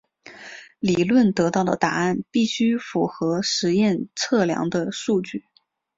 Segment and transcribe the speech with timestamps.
[0.79, 5.45] 理论得到的答案必须符合实验测量的数据。